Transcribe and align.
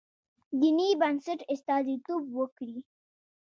دیني 0.59 0.89
بنسټ 1.01 1.39
استازیتوب 1.53 2.23
وکړي. 2.39 2.77